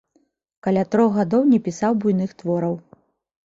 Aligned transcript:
Каля 0.67 0.85
трох 0.95 1.11
гадоў 1.19 1.45
не 1.53 1.61
пісаў 1.69 2.01
буйных 2.01 2.37
твораў. 2.43 2.73